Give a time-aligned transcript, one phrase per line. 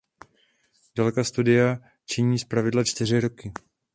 [0.95, 3.51] Délka studia činí zpravidla čtyři roky.